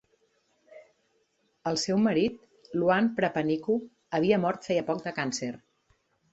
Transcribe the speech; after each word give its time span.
El 1.73 1.77
seu 1.81 1.99
marit, 2.07 2.41
Luan 2.79 3.11
Prapaniku, 3.21 3.79
havia 4.21 4.43
mort 4.49 4.69
feia 4.71 4.91
poc 4.93 5.09
de 5.09 5.19
càncer. 5.23 5.55